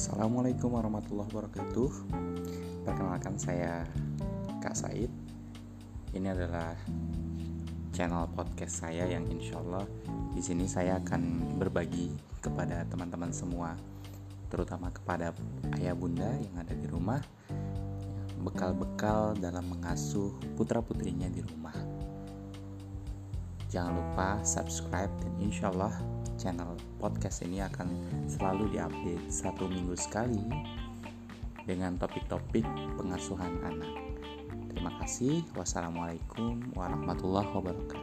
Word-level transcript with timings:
Assalamualaikum 0.00 0.80
warahmatullahi 0.80 1.28
wabarakatuh. 1.28 1.90
Perkenalkan 2.88 3.36
saya 3.36 3.84
Kak 4.64 4.72
Said. 4.72 5.12
Ini 6.16 6.24
adalah 6.24 6.72
channel 7.92 8.24
podcast 8.32 8.80
saya 8.80 9.04
yang 9.04 9.28
insya 9.28 9.60
Allah 9.60 9.84
di 10.32 10.40
sini 10.40 10.64
saya 10.64 10.96
akan 11.04 11.52
berbagi 11.60 12.16
kepada 12.40 12.88
teman-teman 12.88 13.28
semua, 13.28 13.76
terutama 14.48 14.88
kepada 14.88 15.36
ayah 15.76 15.92
bunda 15.92 16.32
yang 16.32 16.56
ada 16.56 16.72
di 16.72 16.88
rumah, 16.88 17.20
bekal-bekal 18.40 19.36
dalam 19.36 19.68
mengasuh 19.68 20.32
putra 20.56 20.80
putrinya 20.80 21.28
di 21.28 21.44
rumah. 21.44 21.76
Jangan 23.68 23.92
lupa 24.00 24.40
subscribe 24.48 25.12
dan 25.20 25.32
insya 25.44 25.68
Allah 25.68 25.92
channel 26.40 26.72
podcast 26.96 27.44
ini 27.44 27.60
akan 27.60 27.92
selalu 28.24 28.72
diupdate 28.72 29.28
satu 29.28 29.68
minggu 29.68 29.92
sekali 29.92 30.40
dengan 31.68 32.00
topik-topik 32.00 32.64
pengasuhan 32.96 33.60
anak. 33.60 33.92
Terima 34.72 34.96
kasih. 35.04 35.44
Wassalamualaikum 35.52 36.72
warahmatullahi 36.72 37.52
wabarakatuh. 37.52 37.99